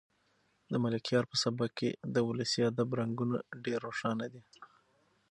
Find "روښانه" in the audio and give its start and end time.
3.87-4.25